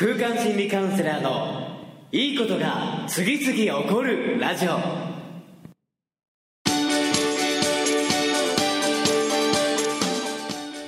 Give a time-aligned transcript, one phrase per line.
[0.00, 1.76] 空間心理カウンセラーの
[2.12, 4.78] いいことが次々起こるラジオ。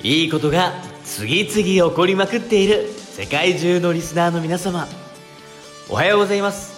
[0.01, 0.71] いいことが
[1.03, 4.87] 次々起こりまくっている世界中のリスナーの皆様。
[5.89, 6.71] おはようございます。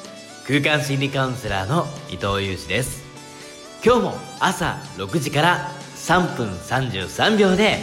[0.48, 3.04] 空間心理カウンセラーの伊藤裕二です。
[3.86, 7.78] 今日も朝6時から3分33秒で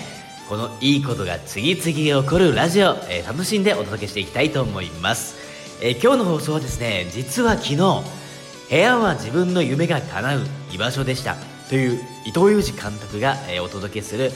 [0.50, 5.36] このいいことが次々起こるラジオ、えー、楽しんでお届けしていきたいと思います、
[5.81, 7.77] えー、今日の放送はですね実は昨日
[8.68, 10.41] 部屋は自分の夢が叶う
[10.72, 11.36] 居場所でした。
[11.68, 14.32] という伊藤裕二監督が、えー、お届けする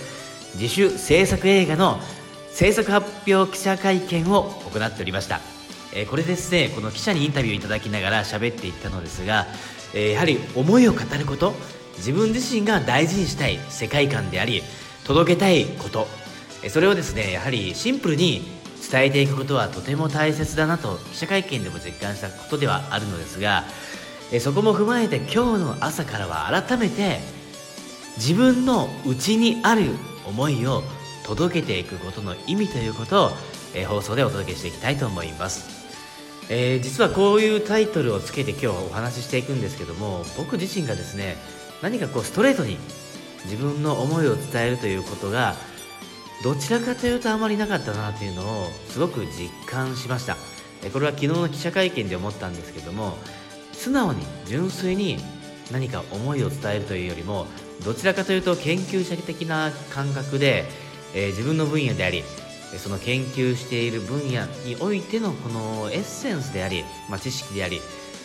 [0.55, 1.99] 自主制作映画の
[2.53, 5.41] 制作発表記者会見を行っておりました、
[5.93, 9.47] えこれですねこの記者にインタビューいただきながら喋っていったのですが、
[9.95, 11.55] えやはり思いを語ること
[11.97, 14.63] 自分自身が大事にしたい世界観であり
[15.05, 16.07] 届けたいこと。
[16.69, 18.43] それをですねやはりシンプルに
[18.91, 23.65] 伝えていくことはとても大切だなと記者会見でも実感したことではあるのですが
[24.41, 27.21] そこも踏まえて今日の朝からは改めて
[28.17, 29.91] 自分の内にある
[30.27, 30.83] 思いを
[31.25, 33.31] 届けていくことの意味ということを、
[33.75, 35.87] え、放送でお届けしていきたいと思います、
[36.51, 41.37] えー、実はこういうタイトルをつけて今日お話ししていくんですけども僕自身がですね
[41.83, 42.79] 何かこうストレートに
[43.45, 45.55] 自分の思いを伝えるということが
[46.43, 50.37] どちらかというとあまりなかったなというのをすごく実感しました。
[50.91, 53.17] これは昨日の記者会見で思ったんですけども
[53.73, 55.19] 素直に純粋に
[55.73, 57.47] 何か思いを伝えるというよりも
[57.85, 60.65] どちらかというと研究者的な感覚で、
[61.15, 62.23] えー、自分の分野であり
[62.79, 67.81] その研究している分野においてのこのエッセンスであり、まあ、知識であり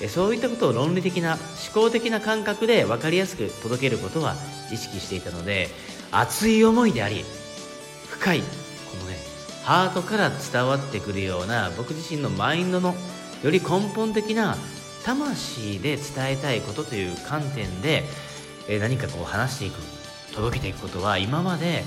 [0.08, 1.42] そういったことを論理的な思
[1.74, 4.36] 考的な感覚で分かりやすく届けることは
[4.72, 5.68] 意識していたので
[6.12, 7.26] 熱い思いであり
[8.08, 8.46] 深いこ
[9.04, 9.18] のね
[9.64, 12.96] ハートから伝わってくるような僕自身のマインドの
[13.44, 14.56] より根本的な
[15.06, 18.04] 魂で伝えたいことという観点で、
[18.82, 19.80] 何かこう話していく
[20.36, 21.84] 届けていくことは今まで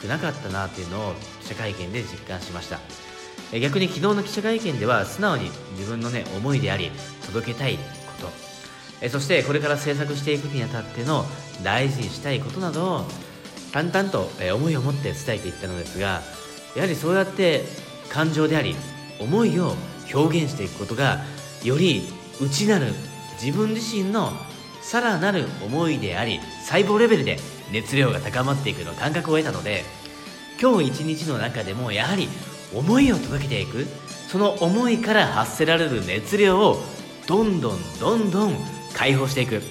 [0.00, 2.80] 少なかったなっていうのを記者会見で実感しました。
[3.52, 6.90] 逆に昨日の記者会見では素直に自分のね思いであり
[7.26, 7.80] 届けたいこ
[9.00, 9.08] と。
[9.08, 11.24] そしてこれから制作していくにあたっての
[11.62, 13.04] 大事にしたいことなどを
[13.72, 16.22] 淡々と思いを持って伝えていったのですが
[16.74, 17.64] やはりそうやって
[18.08, 18.74] 感情であり
[19.20, 19.74] 思いを
[20.14, 21.20] 表現していくことが
[21.62, 22.02] より
[22.40, 22.86] 内なる
[23.42, 24.32] 自分自身の
[24.80, 27.38] さらなる思いであり細胞レベルで
[27.72, 29.82] 熱量が高まっていくの感覚を得たので
[30.60, 32.28] 今日一日の中でもやはり
[32.74, 33.86] 思いを届けていく。
[34.28, 36.82] その思いから発せられる熱量を
[37.26, 38.56] どんどんどんどん
[38.94, 39.62] 解放していく。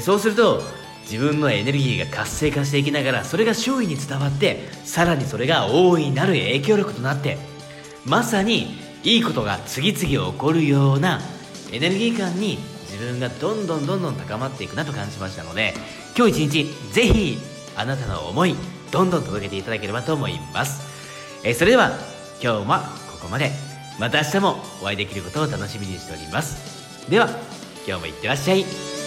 [0.00, 0.62] そうすると
[1.10, 7.36] 自分のエネルギーが活性化していきながらそれが周囲に伝わってさらにそれが大いなる影響力となって
[8.06, 11.20] まさにいいことが次々起こるような
[11.72, 12.58] エネルギー感に
[12.92, 15.74] 自分がどんどんどんどん高まっていくなと感じましたので
[16.16, 17.38] 今日一日ぜひ
[17.76, 18.54] あなたの思い
[18.92, 20.82] どんどん届けていただければと思います。
[21.44, 21.92] えそれでは
[22.42, 22.74] 今日も
[23.12, 23.50] ここまで。
[23.98, 27.10] また明日もお会いできることを楽しみにしております。
[27.10, 27.28] では
[27.86, 28.99] 今日もいってらっしゃい。